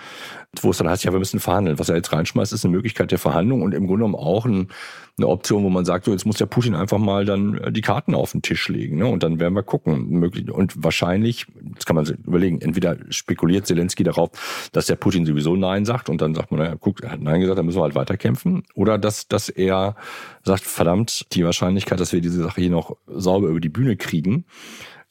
wo 0.60 0.70
es 0.70 0.78
dann 0.78 0.88
heißt, 0.88 1.04
ja, 1.04 1.12
wir 1.12 1.20
müssen 1.20 1.38
verhandeln. 1.38 1.78
Was 1.78 1.88
er 1.88 1.96
jetzt 1.96 2.12
reinschmeißt, 2.12 2.52
ist 2.52 2.64
eine 2.64 2.74
Möglichkeit 2.74 3.12
der 3.12 3.18
Verhandlung 3.18 3.62
und 3.62 3.72
im 3.72 3.86
Grunde 3.86 4.04
genommen 4.04 4.16
auch 4.16 4.46
ein, 4.46 4.68
eine 5.16 5.28
Option, 5.28 5.62
wo 5.62 5.70
man 5.70 5.84
sagt, 5.84 6.06
so 6.06 6.12
jetzt 6.12 6.26
muss 6.26 6.38
der 6.38 6.46
Putin 6.46 6.74
einfach 6.74 6.98
mal 6.98 7.24
dann 7.24 7.58
äh, 7.58 7.72
die 7.72 7.82
Karten 7.82 8.14
auf 8.14 8.32
den 8.32 8.42
Tisch 8.42 8.68
legen, 8.68 8.96
ne? 8.98 9.06
Und 9.06 9.22
dann 9.22 9.38
werden 9.38 9.54
wir 9.54 9.62
gucken. 9.62 10.24
Und 10.50 10.82
wahrscheinlich, 10.82 11.46
das 11.60 11.86
kann 11.86 11.94
man 11.94 12.04
sich 12.04 12.18
überlegen, 12.18 12.60
entweder 12.60 12.96
spekuliert 13.10 13.66
Zelensky 13.66 14.02
darauf, 14.02 14.70
dass 14.72 14.86
der 14.86 14.96
Putin 14.96 15.24
sowieso 15.24 15.54
Nein 15.54 15.84
sagt 15.84 16.08
und 16.08 16.20
dann 16.20 16.34
sagt 16.34 16.50
man, 16.50 16.60
naja, 16.60 16.74
guck, 16.80 17.02
er 17.02 17.12
hat 17.12 17.20
Nein 17.20 17.40
gesagt, 17.40 17.58
dann 17.58 17.66
müssen 17.66 17.78
wir 17.78 17.84
halt 17.84 17.94
weiterkämpfen. 17.94 18.64
Oder 18.74 18.98
dass, 18.98 19.28
dass 19.28 19.48
er 19.48 19.94
sagt, 20.42 20.64
verdammt, 20.80 21.26
die 21.34 21.44
Wahrscheinlichkeit, 21.44 22.00
dass 22.00 22.14
wir 22.14 22.22
diese 22.22 22.42
Sache 22.42 22.62
hier 22.62 22.70
noch 22.70 22.96
sauber 23.06 23.48
über 23.48 23.60
die 23.60 23.68
Bühne 23.68 23.98
kriegen, 23.98 24.46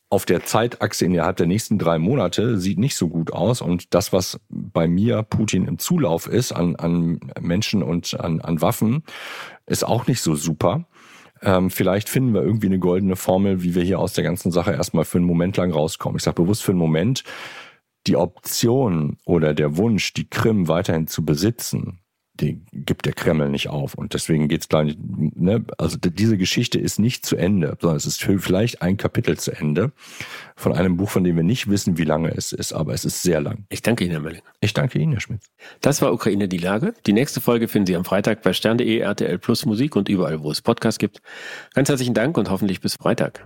auf 0.09 0.25
der 0.25 0.43
Zeitachse 0.43 1.05
innerhalb 1.05 1.38
der 1.38 1.45
nächsten 1.45 1.77
drei 1.77 1.99
Monate 1.99 2.57
sieht 2.57 2.79
nicht 2.79 2.95
so 2.95 3.07
gut 3.07 3.31
aus. 3.33 3.61
Und 3.61 3.93
das, 3.93 4.11
was 4.11 4.39
bei 4.49 4.88
mir 4.88 5.21
Putin 5.21 5.67
im 5.67 5.77
Zulauf 5.77 6.25
ist 6.25 6.53
an, 6.53 6.75
an 6.77 7.19
Menschen 7.39 7.83
und 7.83 8.19
an, 8.19 8.41
an 8.41 8.63
Waffen, 8.63 9.03
ist 9.67 9.85
auch 9.85 10.07
nicht 10.07 10.21
so 10.21 10.33
super. 10.33 10.88
Ähm, 11.43 11.69
vielleicht 11.69 12.09
finden 12.09 12.33
wir 12.33 12.41
irgendwie 12.41 12.65
eine 12.65 12.79
goldene 12.79 13.15
Formel, 13.15 13.61
wie 13.61 13.75
wir 13.75 13.83
hier 13.83 13.99
aus 13.99 14.13
der 14.13 14.23
ganzen 14.23 14.51
Sache 14.51 14.71
erstmal 14.71 15.05
für 15.05 15.19
einen 15.19 15.27
Moment 15.27 15.55
lang 15.57 15.71
rauskommen. 15.71 16.17
Ich 16.17 16.23
sage 16.23 16.41
bewusst 16.41 16.63
für 16.63 16.71
einen 16.71 16.79
Moment, 16.79 17.23
die 18.07 18.15
Option 18.15 19.17
oder 19.23 19.53
der 19.53 19.77
Wunsch, 19.77 20.13
die 20.13 20.27
Krim 20.27 20.67
weiterhin 20.67 21.05
zu 21.05 21.23
besitzen, 21.23 21.99
die 22.39 22.62
gibt 22.74 23.05
der 23.05 23.13
Kreml 23.13 23.50
nicht 23.50 23.69
auf. 23.69 23.96
Und 23.96 24.13
deswegen 24.13 24.48
geht's 24.48 24.69
gleich, 24.69 24.96
ne, 24.98 25.63
also 25.77 25.98
diese 25.98 26.38
Geschichte 26.38 26.79
ist 26.79 27.00
nicht 27.00 27.25
zu 27.25 27.36
Ende, 27.36 27.77
sondern 27.79 27.98
es 27.98 28.05
ist 28.05 28.22
vielleicht 28.24 28.81
ein 28.81 28.98
Kapitel 28.98 29.38
zu 29.38 29.51
Ende 29.51 29.91
von 30.55 30.74
einem 30.74 30.98
Buch, 30.98 31.10
von 31.10 31.24
dem 31.24 31.36
wir 31.36 31.43
nicht 31.43 31.69
wissen, 31.69 31.98
wie 31.98 32.03
lange 32.03 32.29
es 32.36 32.51
ist, 32.51 32.74
aber 32.74 32.93
es 32.93 33.05
ist 33.05 33.22
sehr 33.22 33.41
lang. 33.41 33.65
Ich 33.69 33.81
danke 33.81 34.03
Ihnen, 34.03 34.12
Herr 34.12 34.22
Mölling. 34.22 34.41
Ich 34.62 34.74
danke 34.74 35.00
Ihnen, 35.00 35.13
Herr 35.13 35.22
Schmidt. 35.22 35.41
Das 35.81 36.01
war 36.01 36.13
Ukraine 36.13 36.48
die 36.48 36.58
Lage. 36.58 36.93
Die 37.05 37.13
nächste 37.13 37.41
Folge 37.41 37.67
finden 37.67 37.88
Sie 37.88 37.96
am 37.96 38.05
Freitag 38.05 38.41
bei 38.41 38.53
stern.de, 38.53 39.00
RTL 39.00 39.38
Plus 39.38 39.65
Musik 39.65 39.96
und 39.96 40.10
überall, 40.10 40.43
wo 40.43 40.51
es 40.51 40.62
Podcasts 40.62 41.00
gibt. 41.00 41.22
Ganz 41.74 41.89
herzlichen 41.89 42.13
Dank 42.13 42.38
und 42.38 42.50
hoffentlich 42.50 42.81
bis 42.81 42.96
Freitag. 42.96 43.46